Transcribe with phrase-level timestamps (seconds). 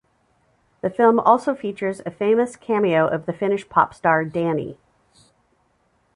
[0.81, 4.79] The film also features a famous cameo of the Finnish pop-star Danny.